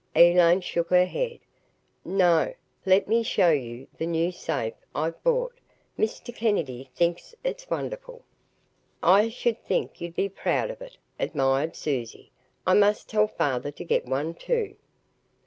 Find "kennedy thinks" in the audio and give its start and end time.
6.35-7.35